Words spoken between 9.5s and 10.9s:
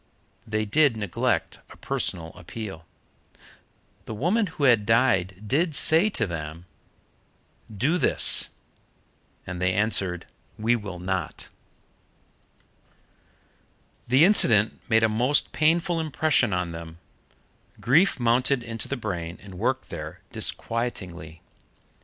they answered, "We